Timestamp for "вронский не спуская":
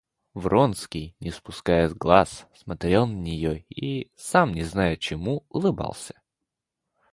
0.33-1.87